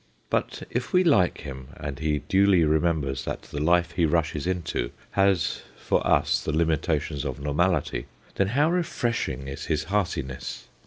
But 0.31 0.63
if 0.71 0.93
we 0.93 1.03
like 1.03 1.41
him, 1.41 1.67
and 1.77 1.99
he 1.99 2.23
duly 2.27 2.63
remembers 2.65 3.23
that 3.25 3.43
the 3.43 3.61
life 3.61 3.91
he 3.91 4.03
rushes 4.07 4.47
into 4.47 4.89
has 5.11 5.61
for 5.77 6.01
us 6.07 6.43
the 6.43 6.51
limitations 6.57 7.23
of 7.23 7.39
normality, 7.39 8.07
then 8.33 8.47
how 8.47 8.71
refreshing 8.71 9.47
is 9.47 9.65
his 9.65 9.85
hearti 9.89 10.25
ness 10.25 10.63